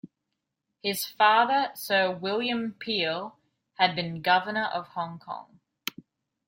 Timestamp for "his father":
0.81-1.69